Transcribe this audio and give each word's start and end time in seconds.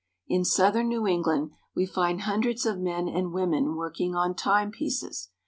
In 0.27 0.43
southern 0.45 0.87
New 0.87 1.05
England 1.05 1.51
we 1.75 1.85
find 1.85 2.21
hundreds 2.21 2.65
of 2.65 2.79
men 2.79 3.07
and 3.07 3.31
women 3.31 3.75
working 3.75 4.15
on 4.15 4.33
timepieces. 4.33 5.29